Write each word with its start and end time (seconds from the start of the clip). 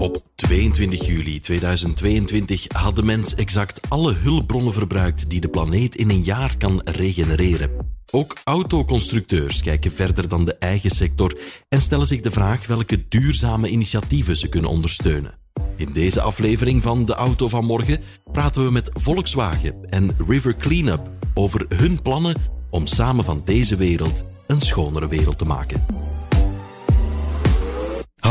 Op 0.00 0.22
22 0.34 1.06
juli 1.06 1.40
2022 1.40 2.64
had 2.68 2.96
de 2.96 3.02
mens 3.02 3.34
exact 3.34 3.80
alle 3.88 4.12
hulpbronnen 4.12 4.72
verbruikt 4.72 5.30
die 5.30 5.40
de 5.40 5.48
planeet 5.48 5.94
in 5.94 6.10
een 6.10 6.22
jaar 6.22 6.56
kan 6.56 6.80
regenereren. 6.84 7.70
Ook 8.10 8.36
autoconstructeurs 8.44 9.62
kijken 9.62 9.92
verder 9.92 10.28
dan 10.28 10.44
de 10.44 10.54
eigen 10.54 10.90
sector 10.90 11.38
en 11.68 11.80
stellen 11.80 12.06
zich 12.06 12.20
de 12.20 12.30
vraag 12.30 12.66
welke 12.66 13.08
duurzame 13.08 13.68
initiatieven 13.68 14.36
ze 14.36 14.48
kunnen 14.48 14.70
ondersteunen. 14.70 15.38
In 15.76 15.92
deze 15.92 16.20
aflevering 16.20 16.82
van 16.82 17.04
De 17.04 17.14
Auto 17.14 17.48
van 17.48 17.64
Morgen 17.64 18.00
praten 18.32 18.64
we 18.64 18.70
met 18.70 18.90
Volkswagen 18.92 19.90
en 19.90 20.16
River 20.28 20.56
Cleanup 20.56 21.10
over 21.34 21.66
hun 21.68 22.02
plannen 22.02 22.36
om 22.70 22.86
samen 22.86 23.24
van 23.24 23.42
deze 23.44 23.76
wereld 23.76 24.24
een 24.46 24.60
schonere 24.60 25.08
wereld 25.08 25.38
te 25.38 25.44
maken. 25.44 25.84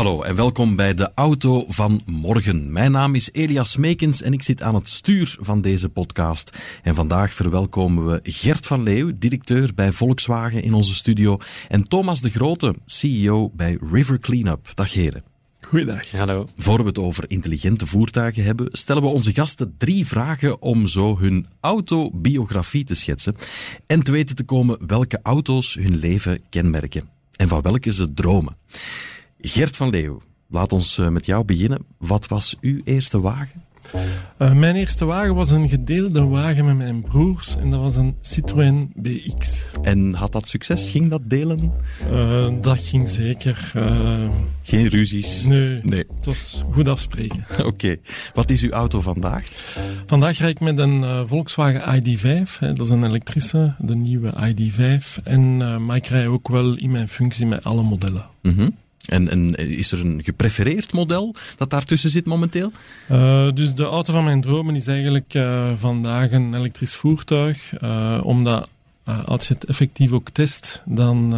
Hallo 0.00 0.22
en 0.22 0.36
welkom 0.36 0.76
bij 0.76 0.94
de 0.94 1.10
Auto 1.14 1.64
van 1.68 2.00
Morgen. 2.06 2.72
Mijn 2.72 2.92
naam 2.92 3.14
is 3.14 3.32
Elias 3.32 3.76
Meekens 3.76 4.22
en 4.22 4.32
ik 4.32 4.42
zit 4.42 4.62
aan 4.62 4.74
het 4.74 4.88
stuur 4.88 5.36
van 5.40 5.60
deze 5.60 5.88
podcast. 5.88 6.58
En 6.82 6.94
vandaag 6.94 7.32
verwelkomen 7.32 8.06
we 8.06 8.20
Gert 8.22 8.66
van 8.66 8.82
Leeuw, 8.82 9.12
directeur 9.18 9.74
bij 9.74 9.92
Volkswagen 9.92 10.62
in 10.62 10.74
onze 10.74 10.94
studio, 10.94 11.38
en 11.68 11.82
Thomas 11.82 12.20
de 12.20 12.30
Grote, 12.30 12.74
CEO 12.86 13.50
bij 13.54 13.78
River 13.92 14.18
Cleanup. 14.18 14.70
Dag 14.74 14.92
heren. 14.92 15.24
Goeiedag. 15.60 16.10
Hallo. 16.10 16.46
Voor 16.56 16.78
we 16.78 16.84
het 16.84 16.98
over 16.98 17.24
intelligente 17.30 17.86
voertuigen 17.86 18.44
hebben, 18.44 18.68
stellen 18.70 19.02
we 19.02 19.08
onze 19.08 19.34
gasten 19.34 19.74
drie 19.78 20.06
vragen 20.06 20.62
om 20.62 20.86
zo 20.86 21.18
hun 21.18 21.46
autobiografie 21.60 22.84
te 22.84 22.94
schetsen 22.94 23.36
en 23.86 24.02
te 24.02 24.12
weten 24.12 24.36
te 24.36 24.44
komen 24.44 24.86
welke 24.86 25.20
auto's 25.22 25.74
hun 25.74 25.96
leven 25.96 26.40
kenmerken 26.48 27.08
en 27.36 27.48
van 27.48 27.62
welke 27.62 27.92
ze 27.92 28.14
dromen. 28.14 28.56
Gert 29.40 29.76
van 29.76 29.90
Leeuw, 29.90 30.20
laat 30.48 30.72
ons 30.72 30.98
eh, 30.98 31.08
met 31.08 31.26
jou 31.26 31.44
beginnen. 31.44 31.84
Wat 31.98 32.26
was 32.26 32.56
uw 32.60 32.80
eerste 32.84 33.20
wagen? 33.20 33.68
Uh, 34.38 34.52
mijn 34.52 34.76
eerste 34.76 35.04
wagen 35.04 35.34
was 35.34 35.50
een 35.50 35.68
gedeelde 35.68 36.24
wagen 36.24 36.64
met 36.64 36.76
mijn 36.76 37.02
broers 37.02 37.56
en 37.56 37.70
dat 37.70 37.80
was 37.80 37.96
een 37.96 38.16
Citroën 38.20 38.92
BX. 38.94 39.70
En 39.82 40.14
had 40.14 40.32
dat 40.32 40.48
succes? 40.48 40.90
Ging 40.90 41.08
dat 41.08 41.20
delen? 41.24 41.72
Uh, 42.12 42.48
dat 42.60 42.78
ging 42.78 43.08
zeker. 43.08 43.72
Uh... 43.76 44.28
Geen 44.62 44.86
ruzies? 44.86 45.44
Nee, 45.44 45.80
nee, 45.82 46.04
het 46.16 46.26
was 46.26 46.62
goed 46.70 46.88
afspreken. 46.88 47.44
Oké. 47.58 47.66
Okay. 47.66 48.00
Wat 48.34 48.50
is 48.50 48.62
uw 48.62 48.70
auto 48.70 49.00
vandaag? 49.00 49.44
Vandaag 50.06 50.38
rijd 50.38 50.50
ik 50.50 50.60
met 50.60 50.78
een 50.78 51.28
Volkswagen 51.28 52.02
ID5. 52.02 52.58
Hè. 52.58 52.72
Dat 52.72 52.86
is 52.86 52.92
een 52.92 53.04
elektrische, 53.04 53.74
de 53.78 53.96
nieuwe 53.96 54.32
ID5. 54.32 55.22
En, 55.24 55.56
maar 55.84 55.96
ik 55.96 56.06
rij 56.06 56.26
ook 56.26 56.48
wel 56.48 56.76
in 56.76 56.90
mijn 56.90 57.08
functie 57.08 57.46
met 57.46 57.64
alle 57.64 57.82
modellen. 57.82 58.26
Mm 58.42 58.54
-hmm. 58.54 58.76
En, 59.10 59.28
en, 59.28 59.54
is 59.54 59.92
er 59.92 60.00
een 60.00 60.24
geprefereerd 60.24 60.92
model 60.92 61.34
dat 61.56 61.70
daartussen 61.70 62.10
zit 62.10 62.26
momenteel? 62.26 62.72
Uh, 63.10 63.48
dus 63.54 63.74
de 63.74 63.84
auto 63.84 64.12
van 64.12 64.24
mijn 64.24 64.40
dromen 64.40 64.74
is 64.74 64.86
eigenlijk 64.86 65.34
uh, 65.34 65.70
vandaag 65.76 66.30
een 66.30 66.54
elektrisch 66.54 66.94
voertuig. 66.94 67.82
Uh, 67.82 68.20
omdat 68.22 68.68
als 69.24 69.48
je 69.48 69.54
het 69.54 69.64
effectief 69.64 70.12
ook 70.12 70.30
test, 70.30 70.82
dan, 70.84 71.30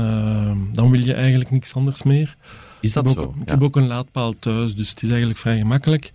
dan 0.73 0.91
wil 0.91 1.05
je 1.05 1.15
eigenlijk 1.15 1.51
niks 1.51 1.75
anders 1.75 2.03
meer. 2.03 2.35
Is 2.81 2.93
dat 2.93 3.11
ik 3.11 3.15
zo? 3.17 3.23
Ook, 3.23 3.35
ik 3.43 3.49
heb 3.49 3.63
ook 3.63 3.77
een 3.77 3.87
laadpaal 3.87 4.35
thuis, 4.39 4.75
dus 4.75 4.91
het 4.91 5.03
is 5.03 5.09
eigenlijk 5.09 5.39
vrij 5.39 5.59
gemakkelijk. 5.59 6.13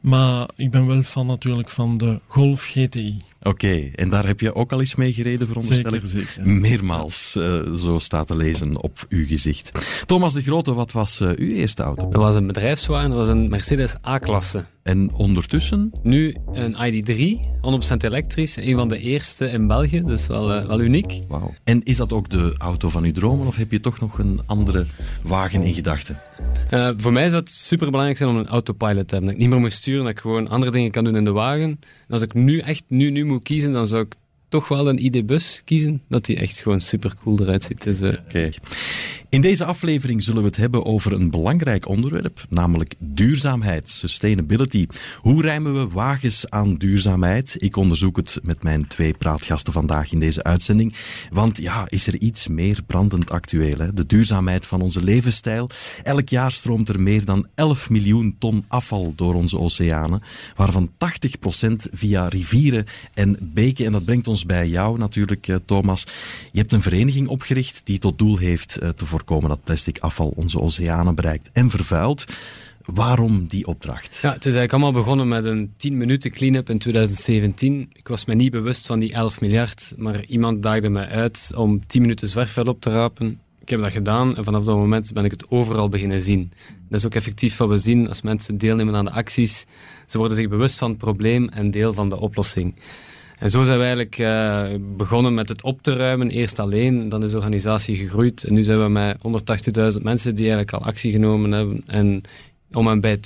Maar 0.00 0.48
ik 0.56 0.70
ben 0.70 0.86
wel 0.86 1.02
fan 1.02 1.26
natuurlijk 1.26 1.68
van 1.68 1.98
de 1.98 2.20
Golf 2.26 2.62
GTI. 2.64 3.18
Oké, 3.38 3.48
okay, 3.48 3.92
en 3.94 4.08
daar 4.08 4.26
heb 4.26 4.40
je 4.40 4.54
ook 4.54 4.72
al 4.72 4.80
eens 4.80 4.94
mee 4.94 5.12
gereden, 5.12 5.46
veronderstel 5.46 5.94
ik? 5.94 6.00
Zeker, 6.04 6.26
zeker. 6.26 6.50
Meermaals, 6.50 7.34
uh, 7.38 7.74
zo 7.74 7.98
staat 7.98 8.26
te 8.26 8.36
lezen 8.36 8.82
op 8.82 9.06
uw 9.08 9.26
gezicht. 9.26 9.72
Thomas 10.06 10.32
de 10.32 10.42
Grote, 10.42 10.74
wat 10.74 10.92
was 10.92 11.20
uh, 11.20 11.28
uw 11.28 11.50
eerste 11.50 11.82
auto? 11.82 12.08
Dat 12.08 12.22
was 12.22 12.34
een 12.34 12.46
bedrijfswagen, 12.46 13.08
dat 13.08 13.18
was 13.18 13.28
een 13.28 13.48
Mercedes 13.48 13.94
A-klasse. 14.06 14.64
En 14.90 15.12
ondertussen? 15.12 15.92
Nu 16.02 16.36
een 16.52 16.74
ID3, 16.74 17.40
100% 17.94 17.96
elektrisch. 17.98 18.56
Een 18.56 18.76
van 18.76 18.88
de 18.88 18.98
eerste 18.98 19.50
in 19.50 19.66
België, 19.66 20.02
dus 20.04 20.26
wel, 20.26 20.56
uh, 20.56 20.66
wel 20.66 20.80
uniek. 20.80 21.20
Wauw. 21.28 21.54
En 21.64 21.82
is 21.82 21.96
dat 21.96 22.12
ook 22.12 22.28
de 22.28 22.54
auto 22.58 22.88
van 22.88 23.04
uw 23.04 23.12
dromen 23.12 23.46
of 23.46 23.56
heb 23.56 23.70
je 23.70 23.80
toch 23.80 24.00
nog 24.00 24.18
een 24.18 24.40
andere 24.46 24.86
wagen 25.22 25.62
in 25.62 25.74
gedachten? 25.74 26.18
Uh, 26.70 26.90
voor 26.96 27.12
mij 27.12 27.28
zou 27.28 27.40
het 27.40 27.50
superbelangrijk 27.50 28.18
zijn 28.18 28.30
om 28.30 28.36
een 28.36 28.46
autopilot 28.46 29.08
te 29.08 29.14
hebben. 29.14 29.24
Dat 29.24 29.32
ik 29.32 29.38
niet 29.38 29.48
meer 29.48 29.60
moet 29.60 29.72
sturen, 29.72 30.02
dat 30.02 30.12
ik 30.12 30.18
gewoon 30.18 30.48
andere 30.48 30.70
dingen 30.70 30.90
kan 30.90 31.04
doen 31.04 31.16
in 31.16 31.24
de 31.24 31.32
wagen. 31.32 31.62
En 31.70 31.78
als 32.08 32.22
ik 32.22 32.34
nu 32.34 32.58
echt 32.58 32.82
nu, 32.88 33.10
nu 33.10 33.24
moet 33.24 33.42
kiezen, 33.42 33.72
dan 33.72 33.86
zou 33.86 34.02
ik 34.02 34.14
toch 34.50 34.68
wel 34.68 34.88
een 34.88 35.04
ID-bus 35.04 35.62
kiezen. 35.64 36.02
Dat 36.08 36.24
die 36.24 36.36
echt 36.36 36.60
gewoon 36.60 36.80
super 36.80 37.14
cool 37.22 37.40
eruit 37.40 37.64
ziet. 37.64 37.82
Dus. 37.82 38.00
Kijk. 38.28 38.58
In 39.30 39.40
deze 39.40 39.64
aflevering 39.64 40.22
zullen 40.22 40.42
we 40.42 40.48
het 40.48 40.56
hebben 40.56 40.84
over 40.84 41.12
een 41.12 41.30
belangrijk 41.30 41.88
onderwerp, 41.88 42.44
namelijk 42.48 42.94
duurzaamheid, 42.98 43.88
sustainability. 43.88 44.86
Hoe 45.16 45.42
rijmen 45.42 45.74
we 45.74 45.88
wagens 45.88 46.48
aan 46.50 46.74
duurzaamheid? 46.74 47.54
Ik 47.58 47.76
onderzoek 47.76 48.16
het 48.16 48.38
met 48.42 48.62
mijn 48.62 48.86
twee 48.86 49.12
praatgasten 49.12 49.72
vandaag 49.72 50.12
in 50.12 50.20
deze 50.20 50.42
uitzending. 50.42 50.94
Want 51.32 51.58
ja, 51.58 51.84
is 51.88 52.06
er 52.06 52.20
iets 52.20 52.48
meer 52.48 52.78
brandend 52.86 53.30
actueel? 53.30 53.78
Hè? 53.78 53.92
De 53.92 54.06
duurzaamheid 54.06 54.66
van 54.66 54.80
onze 54.80 55.02
levensstijl. 55.02 55.70
Elk 56.02 56.28
jaar 56.28 56.52
stroomt 56.52 56.88
er 56.88 57.00
meer 57.00 57.24
dan 57.24 57.46
11 57.54 57.90
miljoen 57.90 58.36
ton 58.38 58.64
afval 58.68 59.12
door 59.16 59.34
onze 59.34 59.58
oceanen, 59.58 60.22
waarvan 60.56 60.90
80% 60.90 60.96
via 61.92 62.28
rivieren 62.28 62.84
en 63.14 63.36
beken. 63.40 63.86
En 63.86 63.92
dat 63.92 64.04
brengt 64.04 64.28
ons 64.28 64.39
bij 64.44 64.68
jou 64.68 64.98
natuurlijk, 64.98 65.58
Thomas. 65.64 66.06
Je 66.52 66.58
hebt 66.58 66.72
een 66.72 66.82
vereniging 66.82 67.28
opgericht 67.28 67.80
die 67.84 67.98
tot 67.98 68.18
doel 68.18 68.36
heeft 68.36 68.68
te 68.68 69.06
voorkomen 69.06 69.18
voorkomen 69.20 69.48
dat 69.48 69.64
plastic 69.64 69.98
afval 69.98 70.32
onze 70.36 70.60
oceanen 70.60 71.14
bereikt 71.14 71.50
en 71.52 71.70
vervuilt. 71.70 72.24
Waarom 72.84 73.46
die 73.46 73.66
opdracht? 73.66 74.18
Ja, 74.22 74.32
het 74.32 74.46
is 74.46 74.54
eigenlijk 74.54 74.72
allemaal 74.72 75.02
begonnen 75.02 75.28
met 75.28 75.44
een 75.44 75.72
10 75.76 75.96
minuten 75.96 76.30
clean-up 76.30 76.70
in 76.70 76.78
2017. 76.78 77.90
Ik 77.92 78.08
was 78.08 78.24
me 78.24 78.34
niet 78.34 78.50
bewust 78.50 78.86
van 78.86 78.98
die 78.98 79.12
11 79.12 79.40
miljard, 79.40 79.92
maar 79.96 80.24
iemand 80.24 80.62
daagde 80.62 80.88
mij 80.88 81.08
uit 81.08 81.52
om 81.56 81.86
10 81.86 82.00
minuten 82.00 82.28
zwerfvuil 82.28 82.66
op 82.66 82.80
te 82.80 82.90
rapen. 82.90 83.40
Ik 83.60 83.68
heb 83.68 83.80
dat 83.80 83.92
gedaan 83.92 84.36
en 84.36 84.44
vanaf 84.44 84.64
dat 84.64 84.76
moment 84.76 85.12
ben 85.12 85.24
ik 85.24 85.30
het 85.30 85.50
overal 85.50 85.88
beginnen 85.88 86.22
zien. 86.22 86.52
Dat 86.88 86.98
is 86.98 87.06
ook 87.06 87.14
effectief 87.14 87.56
wat 87.56 87.68
we 87.68 87.78
zien 87.78 88.08
als 88.08 88.22
mensen 88.22 88.58
deelnemen 88.58 88.94
aan 88.94 89.04
de 89.04 89.10
acties. 89.10 89.64
Ze 90.06 90.18
worden 90.18 90.36
zich 90.36 90.48
bewust 90.48 90.78
van 90.78 90.88
het 90.88 90.98
probleem 90.98 91.48
en 91.48 91.70
deel 91.70 91.92
van 91.92 92.08
de 92.08 92.20
oplossing. 92.20 92.74
En 93.40 93.50
zo 93.50 93.62
zijn 93.62 93.78
we 93.78 93.84
eigenlijk 93.84 94.18
uh, 94.18 94.62
begonnen 94.96 95.34
met 95.34 95.48
het 95.48 95.62
op 95.62 95.82
te 95.82 95.96
ruimen. 95.96 96.30
Eerst 96.30 96.58
alleen, 96.58 97.08
dan 97.08 97.24
is 97.24 97.30
de 97.30 97.36
organisatie 97.36 97.96
gegroeid. 97.96 98.44
En 98.44 98.54
nu 98.54 98.64
zijn 98.64 98.82
we 98.82 98.88
met 98.88 99.16
180.000 99.96 100.02
mensen 100.02 100.34
die 100.34 100.50
eigenlijk 100.50 100.72
al 100.72 100.88
actie 100.88 101.12
genomen 101.12 101.52
hebben. 101.52 101.82
En 101.86 102.22
om 102.72 102.88
en 102.88 103.00
bij 103.00 103.16
2,8 103.16 103.20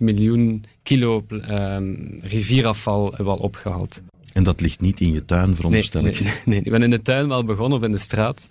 miljoen 0.00 0.64
kilo 0.82 1.24
uh, 1.28 1.76
rivierafval 2.20 3.06
hebben 3.06 3.24
we 3.24 3.30
al 3.30 3.36
opgehaald. 3.36 4.00
En 4.36 4.42
dat 4.42 4.60
ligt 4.60 4.80
niet 4.80 5.00
in 5.00 5.12
je 5.12 5.24
tuin, 5.24 5.54
veronderstel 5.54 6.02
nee, 6.02 6.10
ik? 6.10 6.20
Nee, 6.20 6.32
nee, 6.44 6.58
ik 6.58 6.70
ben 6.70 6.82
in 6.82 6.90
de 6.90 7.02
tuin 7.02 7.28
wel 7.28 7.44
begonnen 7.44 7.78
of 7.78 7.84
in 7.84 7.92
de 7.92 7.98
straat. 7.98 8.48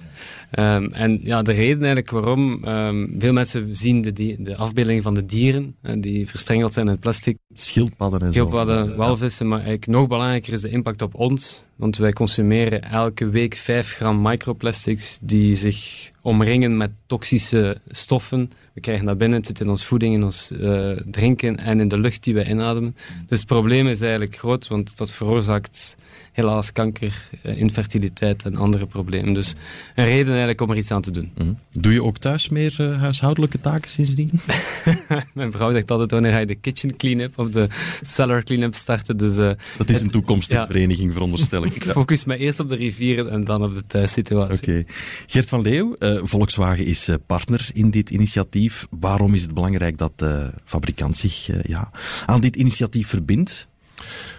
Um, 0.60 0.92
en 0.92 1.20
ja, 1.24 1.42
de 1.42 1.52
reden 1.52 1.78
eigenlijk 1.78 2.10
waarom... 2.10 2.64
Um, 2.68 3.16
veel 3.20 3.34
mensen 3.34 3.76
zien 3.76 4.02
de, 4.02 4.36
de 4.40 4.56
afbeelding 4.58 5.04
van 5.04 5.14
de 5.14 5.26
dieren, 5.26 5.76
uh, 5.82 5.94
die 5.98 6.30
verstrengeld 6.30 6.74
zijn 6.74 6.88
in 6.88 7.00
plastic. 7.00 7.38
Schildpadden 7.54 8.22
en 8.22 8.34
Schildpadden, 8.34 8.90
zo. 8.90 8.96
walvissen, 8.96 9.48
maar 9.48 9.58
eigenlijk 9.58 9.88
nog 9.88 10.08
belangrijker 10.08 10.54
is 10.54 10.62
de 10.62 10.70
impact 10.70 11.02
op 11.02 11.16
ons. 11.16 11.68
Want 11.76 11.98
wij 11.98 12.14
consumeren 12.14 12.82
elke 12.82 13.30
week 13.30 13.56
5 13.56 13.94
gram 13.94 14.22
microplastics 14.22 15.20
die 15.22 15.56
zich 15.56 16.12
omringen 16.22 16.78
met 16.78 16.92
toxische 17.06 17.78
stoffen. 17.88 18.52
We 18.76 18.82
krijgen 18.82 19.06
dat 19.06 19.18
binnen, 19.18 19.38
het 19.38 19.48
zit 19.48 19.60
in 19.60 19.70
ons 19.70 19.86
voeding, 19.86 20.14
in 20.14 20.24
ons 20.24 20.52
uh, 20.52 20.92
drinken 21.06 21.58
en 21.58 21.80
in 21.80 21.88
de 21.88 22.00
lucht 22.00 22.24
die 22.24 22.34
we 22.34 22.50
inademen. 22.50 22.96
Dus 23.28 23.38
het 23.38 23.48
probleem 23.48 23.88
is 23.88 24.02
eigenlijk 24.02 24.38
groot, 24.38 24.68
want 24.68 24.98
dat 24.98 25.12
veroorzaakt 25.12 25.96
helaas 26.32 26.72
kanker, 26.72 27.30
uh, 27.46 27.58
infertiliteit 27.58 28.44
en 28.46 28.56
andere 28.56 28.86
problemen. 28.86 29.34
Dus 29.34 29.54
een 29.96 30.06
reden 30.06 30.28
eigenlijk 30.28 30.62
om 30.62 30.70
er 30.70 30.78
iets 30.78 30.92
aan 30.92 31.02
te 31.02 31.12
doen. 31.12 31.32
Mm. 31.38 31.58
Doe 31.72 31.94
je 31.94 32.04
ook 32.04 32.18
thuis 32.18 32.50
meer 32.50 32.76
uh, 32.82 33.00
huishoudelijke 33.00 33.60
taken 33.60 33.90
sindsdien? 33.90 34.30
Mijn 35.34 35.52
vrouw 35.52 35.72
zegt 35.72 35.92
altijd 35.92 36.12
wanneer 36.12 36.32
ga 36.32 36.40
je 36.40 36.46
de 36.46 36.56
kitchen 36.56 36.96
clean-up 36.96 37.40
of 37.40 37.50
de 37.50 37.68
cellar 38.04 38.44
clean-up 38.44 38.74
starten. 38.74 39.18
Dus, 39.18 39.36
dat 39.36 39.90
is 39.90 40.02
een 40.02 40.12
toekomstige 40.12 40.60
ja, 40.60 40.68
vereniging, 40.68 41.14
veronderstel 41.14 41.66
ik. 41.66 41.76
ik 41.80 41.84
focus 41.84 42.26
me 42.26 42.38
eerst 42.38 42.60
op 42.60 42.70
de 42.70 42.76
rivieren 42.76 43.32
en 43.32 43.44
dan 43.44 43.64
op 43.64 43.74
de 43.74 43.86
thuissituatie. 43.88 44.58
Oké. 44.58 44.70
Okay. 44.70 44.86
Gert 45.26 45.50
van 45.50 45.62
Leeuw, 45.62 45.94
Volkswagen 46.24 46.86
is 46.86 47.10
partner 47.26 47.70
in 47.74 47.90
dit 47.90 48.10
initiatief. 48.10 48.65
Waarom 48.90 49.34
is 49.34 49.42
het 49.42 49.54
belangrijk 49.54 49.98
dat 49.98 50.12
de 50.16 50.52
fabrikant 50.64 51.18
zich 51.18 51.50
ja, 51.68 51.92
aan 52.26 52.42
dit 52.42 52.56
initiatief 52.56 53.08
verbindt? 53.08 53.68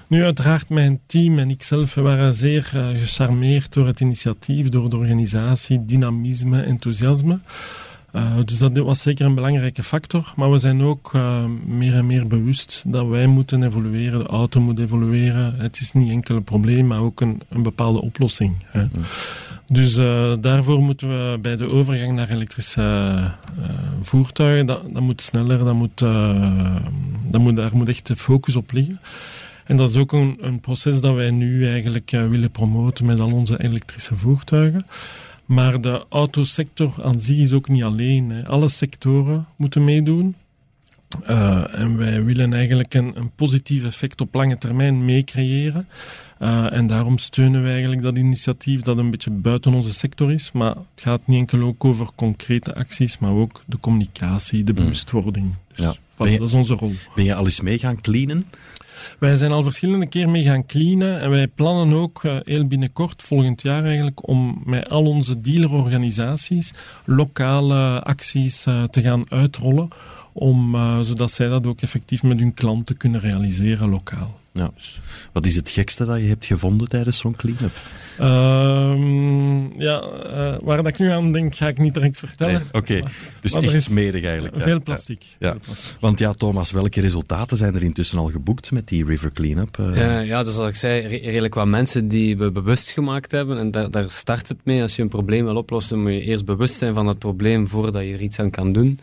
Nu, 0.09 0.25
uiteraard, 0.25 0.69
mijn 0.69 1.01
team 1.07 1.39
en 1.39 1.51
ikzelf 1.51 1.95
waren 1.95 2.35
zeer 2.35 2.71
uh, 2.75 2.89
gecharmeerd 2.89 3.73
door 3.73 3.87
het 3.87 4.01
initiatief, 4.01 4.69
door 4.69 4.91
de 4.91 4.97
organisatie, 4.97 5.85
dynamisme, 5.85 6.63
enthousiasme. 6.63 7.41
Uh, 8.17 8.37
dus 8.45 8.59
dat 8.59 8.77
was 8.77 9.03
zeker 9.03 9.27
een 9.27 9.35
belangrijke 9.35 9.83
factor. 9.83 10.33
Maar 10.37 10.51
we 10.51 10.59
zijn 10.59 10.83
ook 10.83 11.13
uh, 11.15 11.45
meer 11.67 11.95
en 11.95 12.07
meer 12.07 12.27
bewust 12.27 12.83
dat 12.87 13.07
wij 13.07 13.27
moeten 13.27 13.63
evolueren, 13.63 14.19
de 14.19 14.27
auto 14.27 14.61
moet 14.61 14.79
evolueren. 14.79 15.55
Het 15.57 15.81
is 15.81 15.93
niet 15.93 16.11
enkel 16.11 16.37
een 16.37 16.45
probleem, 16.45 16.87
maar 16.87 17.01
ook 17.01 17.21
een, 17.21 17.41
een 17.49 17.63
bepaalde 17.63 18.01
oplossing. 18.01 18.55
Hè. 18.65 18.83
Mm. 18.83 18.91
Dus 19.69 19.95
daarvoor 20.41 20.83
moeten 20.83 21.09
we 21.09 21.39
bij 21.39 21.57
de 21.57 21.71
overgang 21.71 22.13
naar 22.13 22.31
elektrische 22.31 23.31
voertuigen, 24.01 24.67
dat, 24.67 24.83
dat, 24.93 25.03
moet 25.03 25.23
sneller, 25.23 25.59
dat 25.59 25.75
moet, 25.75 25.99
dat 27.31 27.41
moet, 27.41 27.57
daar 27.57 27.77
moet 27.77 27.89
echt 27.89 28.07
de 28.07 28.17
focus 28.17 28.57
op 28.57 28.73
liggen. 28.73 29.01
En 29.65 29.77
dat 29.77 29.89
is 29.91 29.97
ook 29.97 30.13
een, 30.13 30.39
een 30.41 30.61
proces 30.61 31.01
dat 31.01 31.15
wij 31.15 31.31
nu 31.31 31.69
eigenlijk 31.69 32.11
willen 32.11 32.51
promoten 32.51 33.07
met 33.07 33.21
al 33.21 33.33
onze 33.33 33.63
elektrische 33.63 34.17
voertuigen. 34.17 34.87
Maar 35.47 35.81
de 35.81 36.05
autosector 36.09 36.95
aan 37.03 37.21
zich 37.21 37.37
is 37.37 37.53
ook 37.53 37.69
niet 37.69 37.83
alleen. 37.83 38.31
Hè. 38.31 38.47
Alle 38.47 38.69
sectoren 38.69 39.47
moeten 39.57 39.85
meedoen. 39.85 40.35
Uh, 41.31 41.81
en 41.81 41.97
wij 41.97 42.25
willen 42.25 42.53
eigenlijk 42.53 42.95
een, 42.95 43.13
een 43.19 43.31
positief 43.31 43.85
effect 43.85 44.21
op 44.21 44.35
lange 44.35 44.59
termijn 44.59 45.05
meecreëren. 45.05 45.89
Uh, 46.41 46.73
en 46.73 46.87
daarom 46.87 47.19
steunen 47.19 47.63
wij 47.63 47.71
eigenlijk 47.71 48.03
dat 48.03 48.17
initiatief 48.17 48.81
dat 48.81 48.99
een 48.99 49.11
beetje 49.11 49.31
buiten 49.31 49.75
onze 49.75 49.93
sector 49.93 50.33
is. 50.33 50.53
Maar 50.53 50.75
het 50.75 51.01
gaat 51.01 51.27
niet 51.27 51.39
enkel 51.39 51.61
ook 51.61 51.85
over 51.85 52.09
concrete 52.15 52.75
acties, 52.75 53.19
maar 53.19 53.33
ook 53.33 53.63
de 53.67 53.81
communicatie, 53.81 54.65
de 54.65 54.73
hmm. 54.73 54.85
bewustwording. 54.85 55.55
Dus 55.69 55.79
ja. 55.79 55.95
dat, 56.15 56.29
dat 56.29 56.49
is 56.49 56.53
onze 56.53 56.75
rol. 56.75 56.93
Ben 57.15 57.25
je 57.25 57.35
al 57.35 57.45
eens 57.45 57.61
mee 57.61 57.79
gaan 57.79 58.01
cleanen? 58.01 58.47
Wij 59.19 59.35
zijn 59.35 59.51
al 59.51 59.63
verschillende 59.63 60.07
keer 60.07 60.29
mee 60.29 60.45
gaan 60.45 60.67
cleanen 60.67 61.21
en 61.21 61.31
wij 61.31 61.47
plannen 61.47 61.99
ook 61.99 62.23
uh, 62.23 62.37
heel 62.43 62.67
binnenkort, 62.67 63.23
volgend 63.23 63.63
jaar 63.63 63.85
eigenlijk, 63.85 64.29
om 64.29 64.63
met 64.65 64.89
al 64.89 65.05
onze 65.05 65.41
dealerorganisaties 65.41 66.73
lokale 67.05 68.03
acties 68.03 68.67
uh, 68.67 68.83
te 68.83 69.03
gaan 69.03 69.31
uitrollen, 69.31 69.89
om, 70.33 70.75
uh, 70.75 71.01
zodat 71.01 71.31
zij 71.31 71.49
dat 71.49 71.67
ook 71.67 71.81
effectief 71.81 72.23
met 72.23 72.39
hun 72.39 72.55
klanten 72.55 72.97
kunnen 72.97 73.21
realiseren 73.21 73.89
lokaal. 73.89 74.41
Ja. 74.57 74.71
Wat 75.33 75.47
is 75.47 75.57
het 75.57 75.69
gekste 75.69 76.05
dat 76.05 76.21
je 76.21 76.27
hebt 76.27 76.45
gevonden 76.45 76.89
tijdens 76.89 77.19
zo'n 77.19 77.37
clean-up? 77.37 77.73
Uh, 78.21 78.27
ja, 79.79 80.03
uh, 80.27 80.55
waar 80.63 80.77
dat 80.77 80.87
ik 80.87 80.99
nu 80.99 81.11
aan 81.11 81.33
denk, 81.33 81.55
ga 81.55 81.69
ik 81.69 81.79
niet 81.79 81.95
direct 81.95 82.19
vertellen. 82.19 82.55
Nee, 82.55 82.63
Oké, 82.73 82.77
okay. 82.77 83.05
dus 83.41 83.53
maar 83.53 83.63
echt 83.63 83.83
smerig 83.83 84.25
eigenlijk. 84.25 84.55
Veel 84.59 84.83
plastic. 84.83 85.23
Ja. 85.39 85.51
Veel 85.51 85.61
plastic. 85.65 85.97
Want 86.01 86.19
ja, 86.19 86.33
Thomas, 86.33 86.71
welke 86.71 87.01
resultaten 87.01 87.57
zijn 87.57 87.75
er 87.75 87.83
intussen 87.83 88.19
al 88.19 88.31
geboekt 88.31 88.71
met 88.71 88.89
die 88.89 89.05
River 89.05 89.33
Cleanup? 89.33 89.79
Uh... 89.79 89.97
Ja, 89.97 90.19
ja, 90.19 90.43
dus 90.43 90.55
zoals 90.55 90.69
ik 90.69 90.75
zei, 90.75 91.07
redelijk 91.07 91.55
wat 91.55 91.67
mensen 91.67 92.09
die 92.09 92.37
we 92.37 92.51
bewust 92.51 92.91
gemaakt 92.91 93.33
hebben. 93.33 93.59
En 93.59 93.71
daar, 93.71 93.91
daar 93.91 94.11
start 94.11 94.49
het 94.49 94.59
mee. 94.65 94.83
Als 94.83 94.97
je 94.97 95.03
een 95.03 95.09
probleem 95.09 95.45
wil 95.45 95.57
oplossen, 95.57 96.03
moet 96.03 96.13
je 96.13 96.21
eerst 96.21 96.45
bewust 96.45 96.75
zijn 96.75 96.95
van 96.95 97.07
het 97.07 97.19
probleem 97.19 97.69
voordat 97.69 98.03
je 98.03 98.13
er 98.13 98.23
iets 98.23 98.39
aan 98.39 98.51
kan 98.51 98.73
doen. 98.73 98.99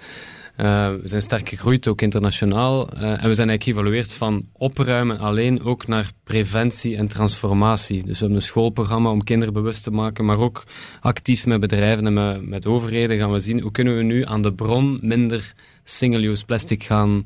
Uh, 0.58 0.88
we 0.88 1.08
zijn 1.08 1.22
sterk 1.22 1.50
gegroeid, 1.50 1.88
ook 1.88 2.02
internationaal. 2.02 2.88
Uh, 2.94 3.02
en 3.02 3.08
we 3.10 3.34
zijn 3.34 3.50
eigenlijk 3.50 3.64
geëvolueerd 3.64 4.14
van 4.14 4.46
opruimen 4.52 5.20
alleen 5.20 5.64
ook 5.64 5.88
naar 5.88 6.12
preventie 6.24 6.98
en 6.98 7.08
transformatie. 7.08 8.04
Dus 8.04 8.14
we 8.14 8.18
hebben 8.18 8.36
een 8.36 8.42
schoolprogramma 8.42 9.10
om 9.10 9.24
kinderen 9.24 9.54
bewust 9.54 9.84
te 9.84 9.92
maken, 9.92 10.26
maar 10.26 10.38
ook 10.38 10.64
actief 11.02 11.46
met 11.46 11.60
bedrijven 11.60 12.06
en 12.06 12.14
met, 12.14 12.48
met 12.48 12.66
overheden 12.66 13.18
gaan 13.18 13.32
we 13.32 13.40
zien 13.40 13.60
hoe 13.60 13.72
kunnen 13.72 13.98
we 13.98 14.04
nu 14.04 14.26
aan 14.26 14.42
de 14.42 14.54
bron 14.54 14.98
minder 15.02 15.54
single-use 15.84 16.46
plastic 16.46 16.84
gaan 16.84 17.26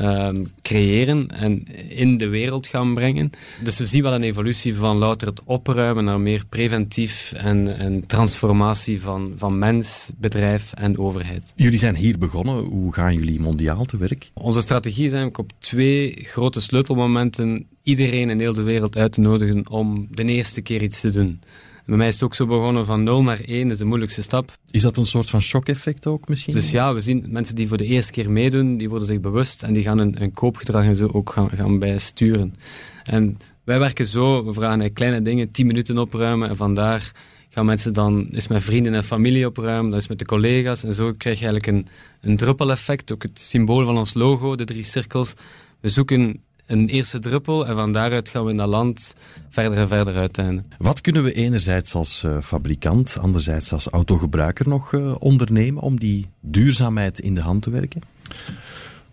um, 0.00 0.46
creëren 0.62 1.28
en 1.30 1.66
in 1.88 2.16
de 2.16 2.28
wereld 2.28 2.66
gaan 2.66 2.94
brengen. 2.94 3.30
Dus 3.62 3.78
we 3.78 3.86
zien 3.86 4.02
wel 4.02 4.14
een 4.14 4.22
evolutie 4.22 4.74
van 4.74 4.96
louter 4.96 5.28
het 5.28 5.40
opruimen 5.44 6.04
naar 6.04 6.20
meer 6.20 6.44
preventief 6.48 7.32
en, 7.36 7.78
en 7.78 8.06
transformatie 8.06 9.00
van, 9.00 9.32
van 9.36 9.58
mens, 9.58 10.10
bedrijf 10.16 10.72
en 10.72 10.98
overheid. 10.98 11.52
Jullie 11.56 11.78
zijn 11.78 11.96
hier 11.96 12.18
begonnen. 12.18 12.64
Hoe 12.64 12.92
gaan 12.92 13.14
jullie 13.14 13.40
mondiaal 13.40 13.84
te 13.84 13.96
werk? 13.96 14.30
Onze 14.34 14.60
strategie 14.60 15.04
is 15.04 15.12
eigenlijk 15.12 15.38
op 15.38 15.52
twee 15.58 16.16
grote 16.22 16.60
sleutelmomenten 16.60 17.66
iedereen 17.82 18.30
in 18.30 18.40
heel 18.40 18.52
de 18.52 18.62
wereld 18.62 18.96
uit 18.96 19.12
te 19.12 19.20
nodigen 19.20 19.70
om 19.70 20.08
de 20.10 20.24
eerste 20.24 20.60
keer 20.60 20.82
iets 20.82 21.00
te 21.00 21.10
doen. 21.10 21.40
Bij 21.86 21.96
mij 21.96 22.08
is 22.08 22.14
het 22.14 22.22
ook 22.22 22.34
zo 22.34 22.46
begonnen 22.46 22.86
van 22.86 23.02
0 23.02 23.22
naar 23.22 23.40
1, 23.40 23.62
dat 23.62 23.72
is 23.72 23.78
de 23.78 23.84
moeilijkste 23.84 24.22
stap. 24.22 24.52
Is 24.70 24.82
dat 24.82 24.96
een 24.96 25.06
soort 25.06 25.30
van 25.30 25.42
shock-effect 25.42 26.06
ook 26.06 26.28
misschien? 26.28 26.54
Dus 26.54 26.70
ja, 26.70 26.94
we 26.94 27.00
zien 27.00 27.24
mensen 27.28 27.54
die 27.54 27.68
voor 27.68 27.76
de 27.76 27.84
eerste 27.84 28.12
keer 28.12 28.30
meedoen, 28.30 28.76
die 28.76 28.88
worden 28.88 29.06
zich 29.06 29.20
bewust 29.20 29.62
en 29.62 29.72
die 29.72 29.82
gaan 29.82 29.98
een 29.98 30.32
koopgedrag 30.32 30.84
en 30.84 30.96
zo 30.96 31.08
ook 31.12 31.30
gaan, 31.30 31.50
gaan 31.50 31.78
bijsturen. 31.78 32.54
En 33.02 33.38
wij 33.64 33.78
werken 33.78 34.06
zo, 34.06 34.44
we 34.44 34.52
vragen 34.52 34.92
kleine 34.92 35.22
dingen, 35.22 35.50
10 35.50 35.66
minuten 35.66 35.98
opruimen 35.98 36.48
en 36.48 36.56
vandaar 36.56 37.12
gaan 37.48 37.66
mensen 37.66 37.92
dan 37.92 38.28
eens 38.30 38.48
met 38.48 38.62
vrienden 38.62 38.94
en 38.94 39.04
familie 39.04 39.46
opruimen, 39.46 39.90
dat 39.90 40.00
is 40.00 40.08
met 40.08 40.18
de 40.18 40.24
collega's 40.24 40.84
en 40.84 40.94
zo 40.94 41.12
krijg 41.16 41.38
je 41.38 41.46
eigenlijk 41.46 41.76
een, 41.76 41.86
een 42.20 42.36
druppeleffect, 42.36 43.12
ook 43.12 43.22
het 43.22 43.40
symbool 43.40 43.84
van 43.84 43.98
ons 43.98 44.14
logo, 44.14 44.56
de 44.56 44.64
drie 44.64 44.84
cirkels. 44.84 45.34
We 45.80 45.88
zoeken 45.88 46.42
een 46.66 46.88
eerste 46.88 47.18
druppel 47.18 47.66
en 47.66 47.74
van 47.74 47.92
daaruit 47.92 48.28
gaan 48.28 48.44
we 48.44 48.50
in 48.50 48.56
dat 48.56 48.68
land 48.68 49.14
verder 49.48 49.78
en 49.78 49.88
verder 49.88 50.16
uiteindelijk. 50.16 50.66
Wat 50.78 51.00
kunnen 51.00 51.24
we 51.24 51.32
enerzijds 51.32 51.94
als 51.94 52.22
uh, 52.26 52.36
fabrikant, 52.42 53.18
anderzijds 53.20 53.72
als 53.72 53.88
autogebruiker 53.88 54.68
nog 54.68 54.92
uh, 54.92 55.14
ondernemen 55.18 55.82
om 55.82 55.98
die 55.98 56.26
duurzaamheid 56.40 57.18
in 57.18 57.34
de 57.34 57.40
hand 57.40 57.62
te 57.62 57.70
werken? 57.70 58.02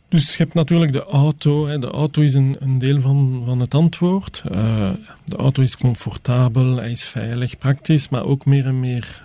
Dus 0.08 0.32
je 0.32 0.44
hebt 0.44 0.54
natuurlijk 0.54 0.92
de 0.92 1.06
auto. 1.06 1.68
Hè. 1.68 1.80
De 1.80 1.92
auto 1.92 2.22
is 2.22 2.34
een, 2.34 2.56
een 2.60 2.78
deel 2.78 3.02
van, 3.02 3.42
van 3.46 3.60
het 3.60 3.74
antwoord. 3.74 4.44
Uh, 4.52 4.92
de 5.26 5.36
auto 5.36 5.62
is 5.62 5.78
comfortabel, 5.78 6.76
hij 6.76 6.92
is 6.92 7.04
veilig, 7.04 7.58
praktisch, 7.58 8.10
maar 8.10 8.26
ook 8.26 8.46
meer 8.46 8.66
en 8.66 8.80
meer 8.80 9.22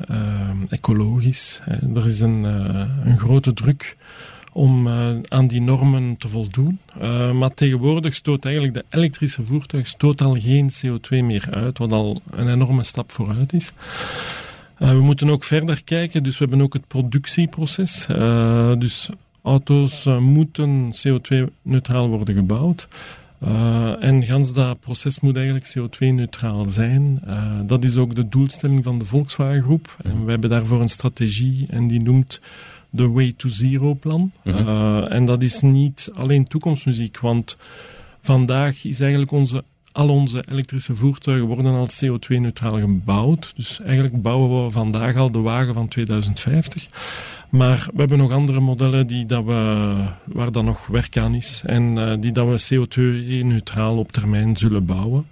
ecologisch. 0.69 1.61
Hè. 1.63 1.95
Er 1.95 2.07
is 2.07 2.21
een, 2.21 2.45
een 3.05 3.19
grote 3.19 3.53
druk 3.53 3.97
om 4.57 4.87
uh, 4.87 5.09
aan 5.29 5.47
die 5.47 5.61
normen 5.61 6.17
te 6.17 6.29
voldoen. 6.29 6.79
Uh, 7.03 7.33
maar 7.33 7.55
tegenwoordig 7.55 8.15
stoot 8.15 8.45
eigenlijk 8.45 8.75
de 8.75 8.85
elektrische 8.91 9.43
voertuig 9.43 9.87
stoot 9.87 10.21
al 10.21 10.35
geen 10.35 10.71
CO2 10.71 11.09
meer 11.09 11.49
uit, 11.51 11.79
wat 11.79 11.93
al 11.93 12.21
een 12.31 12.49
enorme 12.49 12.85
stap 12.85 13.13
vooruit 13.13 13.53
is. 13.53 13.73
Uh, 14.79 14.91
we 14.91 15.01
moeten 15.01 15.31
ook 15.31 15.45
verder 15.45 15.85
kijken, 15.85 16.23
dus 16.23 16.39
we 16.39 16.45
hebben 16.45 16.65
ook 16.65 16.73
het 16.73 16.87
productieproces. 16.87 18.07
dus 18.79 19.09
auto's 19.43 20.05
moeten 20.21 20.95
CO2-neutraal 20.95 22.09
worden 22.09 22.35
gebouwd. 22.35 22.89
En 24.01 24.23
gans 24.23 24.53
dat 24.53 24.81
proces 24.81 25.21
moet 25.21 25.37
eigenlijk 25.37 25.77
CO2-neutraal 25.79 26.71
zijn. 26.71 27.23
Dat 27.67 27.85
is 27.85 27.97
ook 27.97 28.15
de 28.15 28.29
doelstelling 28.29 28.85
van 28.85 28.99
de 28.99 29.05
Volkswagen 29.05 29.63
Groep. 29.63 29.97
En 30.03 30.25
we 30.25 30.31
hebben 30.31 30.51
daarvoor 30.51 30.81
een 30.81 30.89
strategie 30.89 31.67
en 31.71 31.87
die 31.87 32.03
noemt 32.03 32.41
de 32.97 33.09
Way 33.09 33.35
to 33.37 33.49
Zero 33.49 33.95
plan. 33.95 34.33
Mhm. 34.45 34.69
uh, 34.69 35.13
en 35.13 35.27
dat 35.27 35.43
is 35.43 35.61
niet 35.61 36.11
alleen 36.15 36.49
toekomstmuziek, 36.49 37.19
want 37.19 37.57
vandaag 38.21 38.85
is 38.85 39.01
eigenlijk 39.01 39.31
onze, 39.31 39.65
al 39.93 40.09
onze 40.09 40.45
elektrische 40.51 40.97
voertuigen 40.97 41.47
worden 41.47 41.77
al 41.77 41.89
CO2-neutraal 41.89 42.81
gebouwd. 42.81 43.53
Dus 43.57 43.81
eigenlijk 43.81 44.23
bouwen 44.23 44.65
we 44.65 44.71
vandaag 44.71 45.17
al 45.17 45.31
de 45.31 45.39
wagen 45.39 45.75
van 45.75 45.89
2050. 45.89 46.87
Maar 47.51 47.89
we 47.93 47.99
hebben 47.99 48.19
nog 48.19 48.33
andere 48.33 48.61
modellen 48.61 49.07
die 49.07 49.27
dat 49.27 49.45
we, 49.45 49.95
waar 50.25 50.53
dan 50.53 50.65
nog 50.65 50.87
werk 50.87 51.17
aan 51.17 51.35
is 51.35 51.63
en 51.67 51.83
uh, 51.97 52.13
die 52.21 52.33
dat 52.33 52.69
we 52.69 52.87
CO2-neutraal 52.87 53.97
op 53.97 54.13
termijn 54.13 54.57
zullen 54.57 54.85
bouwen. 54.85 55.27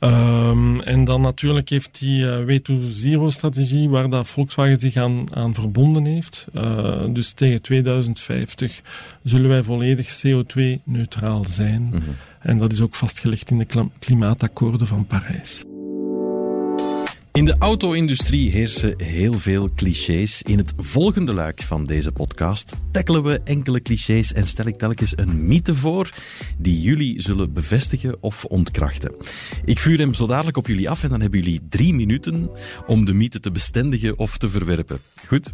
Um, 0.00 0.80
en 0.80 1.04
dan 1.04 1.20
natuurlijk 1.20 1.68
heeft 1.68 1.98
die 1.98 2.22
uh, 2.22 2.38
W2Zero-strategie, 2.38 3.88
waar 3.88 4.10
dat 4.10 4.28
Volkswagen 4.28 4.80
zich 4.80 4.96
aan, 4.96 5.34
aan 5.34 5.54
verbonden 5.54 6.04
heeft. 6.04 6.46
Uh, 6.54 7.04
dus 7.08 7.32
tegen 7.32 7.62
2050 7.62 8.80
zullen 9.22 9.48
wij 9.48 9.62
volledig 9.62 10.22
CO2-neutraal 10.26 11.44
zijn. 11.48 11.82
Mm 11.82 11.90
-hmm. 11.90 12.16
En 12.40 12.58
dat 12.58 12.72
is 12.72 12.80
ook 12.80 12.94
vastgelegd 12.94 13.50
in 13.50 13.58
de 13.58 13.88
klimaatakkoorden 13.98 14.86
van 14.86 15.06
Parijs. 15.06 15.64
In 17.36 17.44
de 17.44 17.56
auto-industrie 17.58 18.50
heersen 18.50 19.02
heel 19.02 19.38
veel 19.38 19.68
clichés. 19.74 20.42
In 20.42 20.58
het 20.58 20.72
volgende 20.76 21.32
luik 21.32 21.62
van 21.62 21.86
deze 21.86 22.12
podcast 22.12 22.76
tackelen 22.90 23.22
we 23.22 23.40
enkele 23.44 23.80
clichés 23.80 24.32
en 24.32 24.44
stel 24.44 24.66
ik 24.66 24.78
telkens 24.78 25.12
een 25.16 25.46
mythe 25.46 25.74
voor 25.74 26.10
die 26.58 26.80
jullie 26.80 27.20
zullen 27.22 27.52
bevestigen 27.52 28.22
of 28.22 28.44
ontkrachten. 28.44 29.14
Ik 29.64 29.78
vuur 29.78 29.98
hem 29.98 30.14
zo 30.14 30.26
dadelijk 30.26 30.56
op 30.56 30.66
jullie 30.66 30.90
af 30.90 31.02
en 31.02 31.08
dan 31.08 31.20
hebben 31.20 31.40
jullie 31.40 31.60
drie 31.68 31.94
minuten 31.94 32.50
om 32.86 33.04
de 33.04 33.12
mythe 33.12 33.40
te 33.40 33.50
bestendigen 33.50 34.18
of 34.18 34.38
te 34.38 34.50
verwerpen. 34.50 34.98
Goed? 35.26 35.50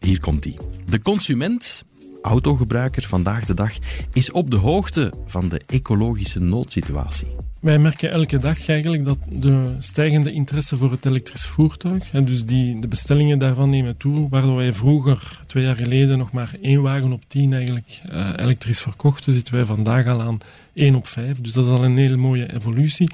Hier 0.00 0.20
komt 0.20 0.42
die. 0.42 0.56
De 0.84 1.02
consument 1.02 1.84
autogebruiker 2.22 3.02
vandaag 3.02 3.44
de 3.44 3.54
dag 3.54 3.72
is 4.12 4.30
op 4.30 4.50
de 4.50 4.56
hoogte 4.56 5.12
van 5.26 5.48
de 5.48 5.60
ecologische 5.66 6.40
noodsituatie. 6.40 7.47
Wij 7.60 7.78
merken 7.78 8.10
elke 8.10 8.38
dag 8.38 8.68
eigenlijk 8.68 9.04
dat 9.04 9.18
de 9.28 9.76
stijgende 9.78 10.32
interesse 10.32 10.76
voor 10.76 10.90
het 10.90 11.06
elektrisch 11.06 11.46
voertuig, 11.46 12.12
en 12.12 12.24
dus 12.24 12.44
die, 12.44 12.80
de 12.80 12.88
bestellingen 12.88 13.38
daarvan 13.38 13.70
nemen 13.70 13.96
toe, 13.96 14.28
waardoor 14.28 14.56
wij 14.56 14.72
vroeger, 14.72 15.40
twee 15.46 15.64
jaar 15.64 15.76
geleden, 15.76 16.18
nog 16.18 16.32
maar 16.32 16.54
één 16.62 16.82
wagen 16.82 17.12
op 17.12 17.22
tien 17.28 17.52
eigenlijk 17.52 18.00
uh, 18.12 18.30
elektrisch 18.36 18.80
verkochten, 18.80 19.32
zitten 19.32 19.54
wij 19.54 19.64
vandaag 19.64 20.06
al 20.06 20.22
aan 20.22 20.38
één 20.74 20.94
op 20.94 21.06
vijf. 21.06 21.40
Dus 21.40 21.52
dat 21.52 21.64
is 21.64 21.70
al 21.70 21.84
een 21.84 21.96
hele 21.96 22.16
mooie 22.16 22.54
evolutie. 22.54 23.10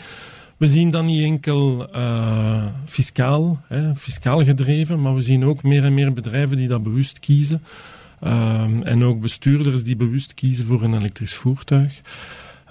We 0.56 0.66
zien 0.66 0.90
dat 0.90 1.04
niet 1.04 1.22
enkel 1.22 1.88
uh, 1.94 2.66
fiscaal, 2.84 3.60
hè, 3.68 3.96
fiscaal 3.96 4.44
gedreven, 4.44 5.00
maar 5.00 5.14
we 5.14 5.20
zien 5.20 5.44
ook 5.44 5.62
meer 5.62 5.84
en 5.84 5.94
meer 5.94 6.12
bedrijven 6.12 6.56
die 6.56 6.68
dat 6.68 6.82
bewust 6.82 7.18
kiezen. 7.18 7.62
Uh, 8.24 8.64
en 8.82 9.04
ook 9.04 9.20
bestuurders 9.20 9.84
die 9.84 9.96
bewust 9.96 10.34
kiezen 10.34 10.66
voor 10.66 10.82
een 10.82 10.94
elektrisch 10.94 11.34
voertuig. 11.34 12.00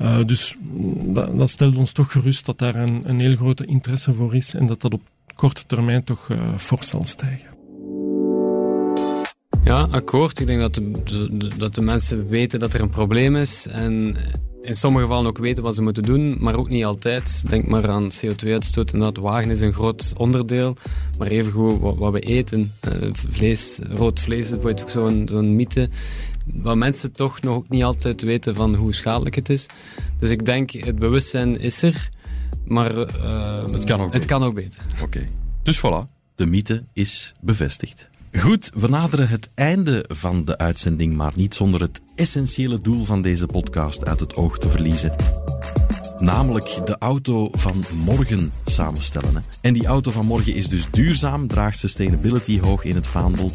Uh, 0.02 0.26
dus 0.26 0.56
dat, 1.06 1.38
dat, 1.38 1.50
stelt 1.50 1.78
ons 1.78 1.92
toch 1.92 2.12
gerust 2.12 2.46
dat 2.46 2.58
daar 2.58 2.76
een, 2.76 3.10
een 3.10 3.20
heel 3.20 3.36
grote 3.36 3.66
interesse 3.66 4.14
voor 4.14 4.36
is 4.36 4.54
en 4.54 4.66
dat 4.66 4.82
dat 4.82 4.94
op 4.94 5.02
korte 5.36 5.66
termijn 5.66 6.04
toch 6.04 6.30
uh, 6.30 6.38
fors 6.58 6.88
zal 6.88 7.04
stijgen. 7.04 7.52
Ja, 9.64 9.88
akkoord. 9.92 10.40
Ik 10.40 10.48
denk 10.48 10.62
dat 10.62 10.74
de, 10.74 11.38
dat 11.58 11.76
de 11.76 11.82
mensen 11.82 12.28
weten 12.28 12.60
dat 12.60 12.74
er 12.74 12.82
een 12.82 12.90
probleem 12.90 13.36
is 13.36 13.68
en 13.68 14.18
in 14.64 14.78
sommige 14.78 15.06
gevallen 15.06 15.28
ook 15.28 15.38
weten 15.38 15.64
wat 15.64 15.76
ze 15.76 15.82
moeten 15.82 16.04
doen, 16.04 16.36
maar 16.40 16.56
ook 16.56 16.70
niet 16.70 16.86
altijd. 16.86 17.50
Denk 17.50 17.68
maar 17.68 17.90
aan 17.90 18.12
CO2-uitstoot. 18.12 18.92
En 18.92 19.00
dat 19.00 19.18
wagen 19.18 19.52
is 19.52 19.62
een 19.62 19.74
groot 19.74 20.14
onderdeel, 20.18 20.76
maar 21.18 21.28
evengoed 21.28 21.80
wat, 21.80 21.98
wat 21.98 22.12
we 22.12 22.20
eten. 22.20 22.72
Uh, 22.88 23.10
vlees, 23.12 23.80
rood 23.90 24.20
vlees 24.20 24.40
is 24.40 24.50
bijvoorbeeld 24.50 24.82
ook 24.82 24.90
zo'n 24.90 25.28
zo'n 25.30 25.56
mythe. 25.56 25.90
Waar 26.46 26.78
mensen 26.78 27.12
toch 27.12 27.42
nog 27.42 27.56
ook 27.56 27.70
niet 27.70 27.84
altijd 27.84 28.22
weten 28.22 28.56
van 28.56 28.76
hoe 28.76 28.94
schadelijk 28.94 29.36
het 29.36 29.50
is. 29.50 29.66
Dus 30.20 30.30
ik 30.30 30.46
denk, 30.46 30.72
het 30.72 31.00
bewustzijn 31.00 31.60
is 31.60 31.82
er, 31.82 32.10
maar 32.66 32.98
uh, 32.98 33.68
het 33.72 33.84
kan 33.84 34.02
ook 34.02 34.14
het 34.14 34.26
Kan 34.26 34.44
ook 34.44 34.54
beter. 34.54 34.80
Oké. 35.02 35.30
Dus 35.64 35.78
voilà, 35.78 36.10
de 36.36 36.46
mythe 36.46 36.84
is 36.94 37.34
bevestigd. 37.42 38.10
Goed, 38.40 38.72
we 38.76 38.88
naderen 38.88 39.28
het 39.28 39.50
einde 39.56 40.06
van 40.08 40.46
de 40.46 40.58
uitzending, 40.58 41.14
maar 41.14 41.32
niet 41.36 41.56
zonder 41.56 41.82
het 41.82 42.02
essentiële 42.16 42.80
doel 42.82 43.06
van 43.06 43.22
deze 43.22 43.46
podcast 43.46 44.06
uit 44.06 44.20
het 44.20 44.36
oog 44.36 44.58
te 44.58 44.70
verliezen. 44.70 45.16
Namelijk 46.24 46.82
de 46.86 46.96
auto 47.00 47.50
van 47.52 47.84
morgen 48.06 48.52
samenstellen. 48.66 49.44
En 49.62 49.74
die 49.74 49.86
auto 49.86 50.12
van 50.12 50.26
morgen 50.26 50.56
is 50.56 50.68
dus 50.68 50.86
duurzaam, 50.92 51.48
draagt 51.48 51.78
sustainability 51.80 52.60
hoog 52.60 52.84
in 52.84 52.96
het 52.96 53.08
vaandel. 53.08 53.52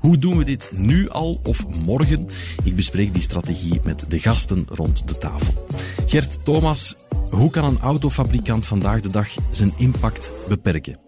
Hoe 0.00 0.18
doen 0.18 0.36
we 0.36 0.44
dit 0.44 0.70
nu 0.74 1.10
al 1.10 1.40
of 1.42 1.66
morgen? 1.84 2.26
Ik 2.64 2.76
bespreek 2.76 3.12
die 3.12 3.22
strategie 3.22 3.80
met 3.84 4.04
de 4.08 4.20
gasten 4.20 4.66
rond 4.68 5.08
de 5.08 5.18
tafel. 5.18 5.66
Gert 6.06 6.44
Thomas, 6.44 6.94
hoe 7.30 7.50
kan 7.50 7.64
een 7.64 7.78
autofabrikant 7.80 8.66
vandaag 8.66 9.00
de 9.00 9.10
dag 9.10 9.28
zijn 9.50 9.72
impact 9.76 10.34
beperken? 10.48 10.98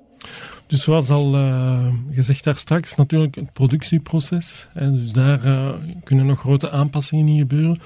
Dus 0.67 0.83
zoals 0.83 1.11
al 1.11 1.35
uh, 1.35 1.87
gezegd 2.11 2.45
daar 2.45 2.57
straks, 2.57 2.95
natuurlijk 2.95 3.35
het 3.35 3.53
productieproces. 3.53 4.69
Hè, 4.73 4.93
dus 4.93 5.13
daar 5.13 5.47
uh, 5.47 5.71
kunnen 6.05 6.27
nog 6.27 6.39
grote 6.41 6.71
aanpassingen 6.71 7.29
in 7.29 7.39
gebeuren. 7.39 7.79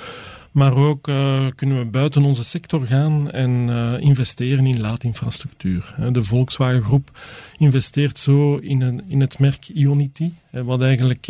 Maar 0.53 0.77
ook 0.77 1.09
uh, 1.09 1.47
kunnen 1.55 1.79
we 1.79 1.85
buiten 1.85 2.23
onze 2.23 2.45
sector 2.45 2.87
gaan 2.87 3.31
en 3.31 3.69
investeren 4.01 4.67
in 4.67 4.81
laadinfrastructuur. 4.81 5.95
De 6.13 6.23
Volkswagen 6.23 6.83
Groep 6.83 7.19
investeert 7.59 8.19
zo 8.19 8.57
in, 8.57 8.81
een, 8.81 9.03
in 9.09 9.21
het 9.21 9.39
merk 9.39 9.69
Ionity, 9.69 10.31
wat 10.51 10.83
eigenlijk 10.83 11.25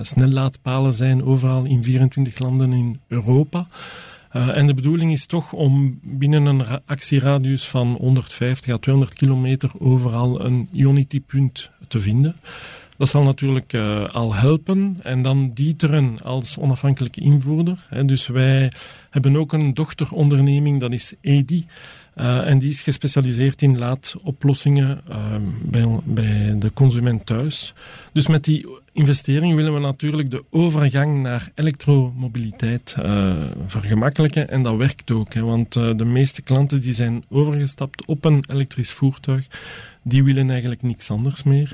snellaadpalen 0.00 0.94
zijn 0.94 1.24
overal 1.24 1.64
in 1.64 1.82
24 1.82 2.38
landen 2.38 2.72
in 2.72 3.00
Europa. 3.08 3.66
En 4.30 4.66
de 4.66 4.74
bedoeling 4.74 5.12
is 5.12 5.26
toch 5.26 5.52
om 5.52 5.98
binnen 6.02 6.44
een 6.44 6.62
actieradius 6.86 7.68
van 7.68 7.96
150 8.00 8.72
à 8.72 8.78
200 8.78 9.14
kilometer 9.14 9.70
overal 9.78 10.44
een 10.44 10.68
Ionity-punt 10.72 11.70
te 11.88 12.00
vinden. 12.00 12.36
Dat 13.00 13.08
zal 13.08 13.22
natuurlijk 13.22 13.72
uh, 13.72 14.04
al 14.04 14.34
helpen. 14.34 14.96
En 15.02 15.22
dan 15.22 15.50
Dieteren 15.54 16.22
als 16.22 16.58
onafhankelijke 16.58 17.20
invoerder. 17.20 17.86
Hè. 17.88 18.04
Dus 18.04 18.26
wij 18.26 18.72
hebben 19.10 19.36
ook 19.36 19.52
een 19.52 19.74
dochteronderneming, 19.74 20.80
dat 20.80 20.92
is 20.92 21.14
EDI. 21.20 21.66
Uh, 22.16 22.46
en 22.46 22.58
die 22.58 22.70
is 22.70 22.80
gespecialiseerd 22.80 23.62
in 23.62 23.78
laadoplossingen 23.78 25.00
uh, 25.10 25.16
bij, 25.62 25.84
bij, 26.04 26.58
de 26.58 26.72
consument 26.72 27.26
thuis. 27.26 27.74
Dus 28.12 28.26
met 28.26 28.44
die 28.44 28.66
investering 28.92 29.54
willen 29.54 29.74
we 29.74 29.80
natuurlijk 29.80 30.30
de 30.30 30.44
overgang 30.50 31.22
naar 31.22 31.50
elektromobiliteit 31.54 32.96
uh, 32.98 33.32
vergemakkelijken. 33.66 34.48
En 34.48 34.62
dat 34.62 34.76
werkt 34.76 35.10
ook, 35.10 35.34
hè, 35.34 35.42
want 35.42 35.72
de 35.72 36.04
meeste 36.04 36.42
klanten 36.42 36.80
die 36.80 36.92
zijn 36.94 37.24
overgestapt 37.28 38.04
op 38.04 38.24
een 38.24 38.44
elektrisch 38.48 38.92
voertuig, 38.92 39.46
die 40.02 40.24
willen 40.24 40.50
eigenlijk 40.50 40.82
niks 40.82 41.10
anders 41.10 41.42
meer. 41.42 41.70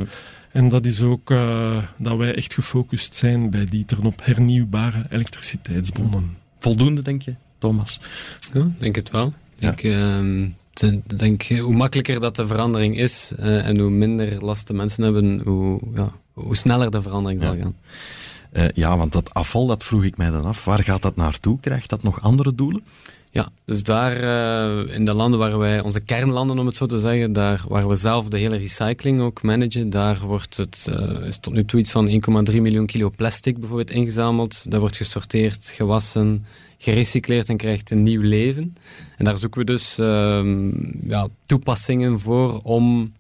En 0.57 0.69
dat 0.69 0.87
is 0.87 1.03
ook 1.03 1.29
dat 1.99 2.17
wij 2.17 2.35
echt 2.35 2.55
gefocust 2.55 3.15
zijn 3.15 3.51
bij 3.51 3.65
Dieter 3.65 4.05
op 4.05 4.25
hernieuwbare 4.25 5.05
elektriciteitsbronnen. 5.11 6.37
Voldoende, 6.59 7.03
denk 7.03 7.23
je, 7.23 7.35
Thomas? 7.59 8.01
Ja, 8.53 8.71
denk 8.79 8.97
het 8.97 9.11
wel. 9.11 9.33
Ja. 9.57 9.73
Ik 9.73 9.83
uh, 9.83 10.49
denk, 11.17 11.43
hoe 11.43 11.75
makkelijker 11.75 12.21
dat 12.21 12.37
de 12.37 12.47
verandering 12.47 12.99
is 12.99 13.33
uh, 13.39 13.67
en 13.67 13.79
hoe 13.79 13.91
minder 13.91 14.45
last 14.45 14.67
de 14.67 14.75
mensen 14.75 15.03
hebben, 15.03 15.41
hoe, 15.45 15.81
ja, 15.95 16.13
hoe 16.33 16.57
sneller 16.57 16.91
de 16.91 17.03
verandering 17.03 17.41
zal 17.41 17.57
gaan. 17.57 17.77
Uh, 18.53 18.65
ja, 18.75 18.97
want 18.97 19.13
dat 19.13 19.35
afval, 19.35 19.67
dat 19.67 19.85
vroeg 19.85 20.05
ik 20.05 20.17
mij 20.17 20.31
dan 20.31 20.45
af. 20.45 20.65
Waar 20.65 20.83
gaat 20.83 21.03
dat 21.03 21.17
naartoe? 21.17 21.61
Krijgt 21.61 21.91
dat 21.91 22.03
nog 22.03 22.23
andere 22.23 22.55
doelen? 22.55 22.85
Ja, 23.37 23.49
dus 23.65 23.83
daar 23.83 24.23
uh, 24.23 24.95
in 24.95 25.05
de 25.05 25.15
landen 25.15 25.39
waar 25.39 25.59
wij, 25.59 25.81
onze 25.81 26.01
kernlanden 26.01 26.59
om 26.59 26.67
het 26.67 26.77
zo 26.77 26.87
te 26.87 26.99
zeggen, 26.99 27.33
daar 27.33 27.65
waar 27.69 27.89
we 27.89 27.95
zelf 27.95 28.29
de 28.29 28.39
hele 28.39 28.57
recycling 28.57 29.21
ook 29.21 29.43
managen, 29.43 29.91
daar 29.91 30.21
wordt 30.21 30.57
het, 30.57 30.87
uh, 30.91 31.27
is 31.27 31.39
tot 31.41 31.53
nu 31.53 31.65
toe 31.65 31.81
iets 31.81 31.91
van 31.91 32.09
1,3 32.51 32.61
miljoen 32.61 32.87
kilo 32.87 33.11
plastic 33.17 33.59
bijvoorbeeld 33.59 33.91
ingezameld. 33.91 34.71
Dat 34.71 34.81
wordt 34.81 34.97
gesorteerd, 34.97 35.73
gewassen, 35.75 36.45
gerecycleerd 36.79 37.49
en 37.49 37.57
krijgt 37.57 37.91
een 37.91 38.03
nieuw 38.03 38.21
leven. 38.21 38.77
En 39.17 39.25
daar 39.25 39.39
zoeken 39.39 39.61
we 39.61 39.67
dus 39.67 39.99
uh, 39.99 40.73
ja, 41.07 41.29
toepassingen 41.47 42.21
voor 42.21 42.61
om 42.63 43.13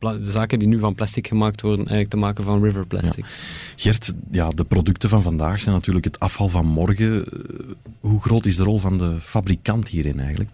de 0.00 0.30
zaken 0.30 0.58
die 0.58 0.68
nu 0.68 0.78
van 0.78 0.94
plastic 0.94 1.26
gemaakt 1.26 1.60
worden, 1.60 1.78
eigenlijk 1.78 2.10
te 2.10 2.16
maken 2.16 2.44
van 2.44 2.62
river 2.62 2.86
plastics. 2.86 3.40
Gert, 3.76 4.12
ja, 4.30 4.48
de 4.48 4.64
producten 4.64 5.08
van 5.08 5.22
vandaag 5.22 5.60
zijn 5.60 5.74
natuurlijk 5.74 6.04
het 6.04 6.18
afval 6.18 6.48
van 6.48 6.66
morgen. 6.66 7.24
Eh, 7.24 7.32
hoe 8.00 8.20
groot 8.20 8.44
is 8.44 8.56
de 8.56 8.62
rol 8.62 8.78
van 8.78 8.98
de 8.98 9.16
fabrikant 9.20 9.88
hierin 9.88 10.18
eigenlijk? 10.20 10.50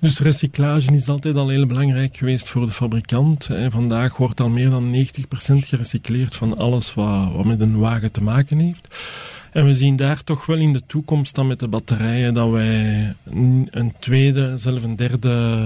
Dus 0.00 0.18
recyclage 0.18 0.92
is 0.92 1.08
altijd 1.08 1.36
al 1.36 1.48
heel 1.48 1.66
belangrijk 1.66 2.16
geweest 2.16 2.48
voor 2.48 2.66
de 2.66 2.72
fabrikant. 2.72 3.48
Vandaag 3.68 4.16
wordt 4.16 4.40
al 4.40 4.48
meer 4.48 4.70
dan 4.70 4.90
90% 4.90 5.66
gerecycleerd 5.66 6.34
van 6.34 6.56
alles 6.56 6.94
wat, 6.94 7.32
wat 7.32 7.44
met 7.44 7.60
een 7.60 7.78
wagen 7.78 8.12
te 8.12 8.22
maken 8.22 8.58
heeft. 8.58 8.88
En 9.52 9.64
we 9.64 9.74
zien 9.74 9.96
daar 9.96 10.24
toch 10.24 10.46
wel 10.46 10.56
in 10.56 10.72
de 10.72 10.82
toekomst 10.86 11.34
dan 11.34 11.46
met 11.46 11.58
de 11.58 11.68
batterijen 11.68 12.34
dat 12.34 12.50
wij 12.50 13.14
een 13.24 13.94
tweede, 13.98 14.58
zelfs 14.58 14.82
een 14.82 14.96
derde 14.96 15.64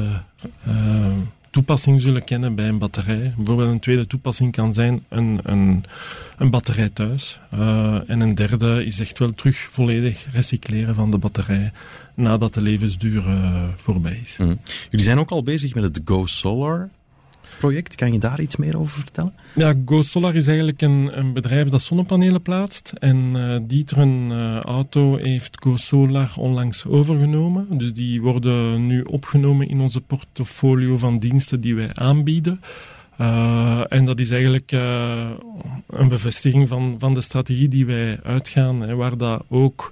uh, 0.68 1.06
toepassing 1.50 2.00
zullen 2.00 2.24
kennen 2.24 2.54
bij 2.54 2.68
een 2.68 2.78
batterij. 2.78 3.32
Bijvoorbeeld 3.36 3.68
een 3.68 3.80
tweede 3.80 4.06
toepassing 4.06 4.52
kan 4.52 4.74
zijn 4.74 5.04
een, 5.08 5.40
een, 5.42 5.84
een 6.36 6.50
batterij 6.50 6.88
thuis. 6.88 7.40
Uh, 7.54 8.10
en 8.10 8.20
een 8.20 8.34
derde 8.34 8.84
is 8.84 9.00
echt 9.00 9.18
wel 9.18 9.34
terug 9.34 9.68
volledig 9.70 10.26
recycleren 10.32 10.94
van 10.94 11.10
de 11.10 11.18
batterij 11.18 11.72
nadat 12.14 12.54
de 12.54 12.60
levensduur 12.60 13.26
uh, 13.26 13.68
voorbij 13.76 14.20
is. 14.22 14.36
Mm. 14.36 14.60
Jullie 14.90 15.06
zijn 15.06 15.18
ook 15.18 15.30
al 15.30 15.42
bezig 15.42 15.74
met 15.74 15.84
het 15.84 16.00
Go 16.04 16.26
Solar 16.26 16.88
project. 17.58 17.94
Kan 17.94 18.12
je 18.12 18.18
daar 18.18 18.40
iets 18.40 18.56
meer 18.56 18.78
over 18.78 19.00
vertellen? 19.00 19.34
Ja, 19.54 19.74
Go 19.84 20.02
Solar 20.02 20.34
is 20.34 20.46
eigenlijk 20.46 20.82
een, 20.82 21.18
een 21.18 21.32
bedrijf 21.32 21.68
dat 21.68 21.82
zonnepanelen 21.82 22.42
plaatst. 22.42 22.92
En 22.98 23.16
uh, 23.36 23.56
Dieteren 23.62 24.30
uh, 24.30 24.58
Auto 24.58 25.16
heeft 25.16 25.56
Go 25.62 25.76
Solar 25.76 26.32
onlangs 26.36 26.86
overgenomen. 26.86 27.78
Dus 27.78 27.92
die 27.92 28.22
worden 28.22 28.86
nu 28.86 29.02
opgenomen 29.02 29.68
in 29.68 29.80
onze 29.80 30.00
portfolio 30.00 30.96
van 30.96 31.18
diensten 31.18 31.60
die 31.60 31.74
wij 31.74 31.90
aanbieden. 31.92 32.60
Uh, 33.20 33.80
en 33.88 34.04
dat 34.04 34.18
is 34.18 34.30
eigenlijk 34.30 34.72
een 35.86 36.08
bevestiging 36.08 36.68
van, 36.68 36.96
van 36.98 37.14
de 37.14 37.20
strategie 37.20 37.68
die 37.68 37.86
wij 37.86 38.20
uitgaan, 38.22 38.80
hè, 38.80 38.94
waar 38.94 39.16
dat 39.16 39.44
ook 39.48 39.90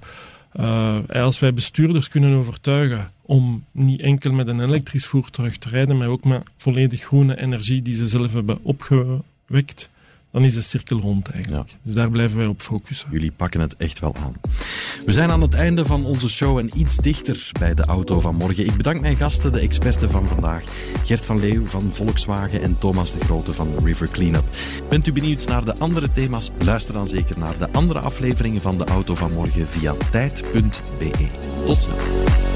als 1.08 1.38
wij 1.38 1.54
bestuurders 1.54 2.08
kunnen 2.08 2.38
overtuigen 2.38 3.08
om 3.28 3.64
niet 3.72 4.00
enkel 4.00 4.32
met 4.32 4.48
een 4.48 4.60
elektrisch 4.60 5.06
voertuig 5.06 5.58
te 5.58 5.68
rijden, 5.68 5.96
maar 5.96 6.08
ook 6.08 6.24
met 6.24 6.42
volledig 6.56 7.02
groene 7.02 7.40
energie 7.40 7.82
die 7.82 7.94
ze 7.94 8.06
zelf 8.06 8.32
hebben 8.32 8.58
opgewekt, 8.62 9.90
dan 10.32 10.44
is 10.44 10.54
de 10.54 10.60
cirkel 10.60 11.00
rond 11.00 11.28
eigenlijk. 11.28 11.70
Dus 11.82 11.94
daar 11.94 12.10
blijven 12.10 12.38
wij 12.38 12.46
op 12.46 12.60
focussen. 12.60 13.08
Jullie 13.10 13.32
pakken 13.32 13.60
het 13.60 13.76
echt 13.76 13.98
wel 13.98 14.14
aan. 14.16 14.34
We 15.06 15.12
zijn 15.12 15.30
aan 15.30 15.42
het 15.42 15.54
einde 15.54 15.84
van 15.84 16.04
onze 16.04 16.28
show 16.28 16.58
en 16.58 16.78
iets 16.78 16.96
dichter 16.96 17.50
bij 17.58 17.74
de 17.74 17.84
auto 17.84 18.20
van 18.20 18.34
morgen. 18.34 18.66
Ik 18.66 18.76
bedank 18.76 19.00
mijn 19.00 19.16
gasten, 19.16 19.52
de 19.52 19.60
experten 19.60 20.10
van 20.10 20.26
vandaag. 20.26 20.64
Gert 21.04 21.26
van 21.26 21.40
Leeuw 21.40 21.64
van 21.64 21.90
Volkswagen 21.92 22.62
en 22.62 22.78
Thomas 22.78 23.12
de 23.12 23.20
Grote 23.20 23.52
van 23.52 23.68
River 23.84 24.08
Cleanup. 24.10 24.44
Bent 24.88 25.06
u 25.06 25.12
benieuwd 25.12 25.48
naar 25.48 25.64
de 25.64 25.78
andere 25.78 26.12
thema's? 26.12 26.50
Luister 26.58 26.94
dan 26.94 27.08
zeker 27.08 27.38
naar 27.38 27.58
de 27.58 27.72
andere 27.72 27.98
afleveringen 27.98 28.60
van 28.60 28.78
de 28.78 28.84
auto 28.84 29.14
van 29.14 29.32
morgen 29.32 29.68
via 29.68 29.94
tijd.be. 30.10 31.28
Tot 31.66 31.80
snel. 31.80 32.47